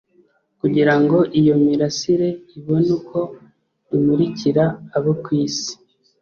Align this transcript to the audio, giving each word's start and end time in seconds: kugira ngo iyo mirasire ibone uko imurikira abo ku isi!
kugira 0.59 0.93
ngo 1.01 1.17
iyo 1.39 1.53
mirasire 1.63 2.29
ibone 2.57 2.89
uko 2.97 3.19
imurikira 3.95 4.65
abo 4.97 5.11
ku 5.23 5.29
isi! 5.45 5.71